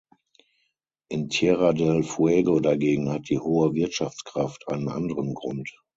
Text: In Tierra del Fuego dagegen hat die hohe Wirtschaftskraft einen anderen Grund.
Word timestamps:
In 1.09 1.29
Tierra 1.29 1.73
del 1.73 2.01
Fuego 2.03 2.59
dagegen 2.59 3.11
hat 3.11 3.29
die 3.29 3.37
hohe 3.37 3.75
Wirtschaftskraft 3.75 4.67
einen 4.67 4.89
anderen 4.89 5.35
Grund. 5.35 5.71